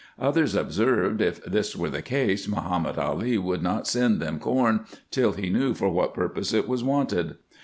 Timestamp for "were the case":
1.75-2.47